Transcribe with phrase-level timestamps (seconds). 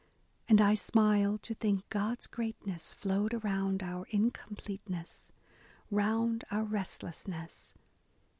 [0.49, 5.31] And I smiled to think God's greatness flowed around our incompleteness,—
[5.91, 7.75] Round our restlessness.